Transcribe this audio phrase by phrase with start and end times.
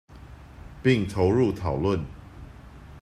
[0.81, 2.05] 並投入討論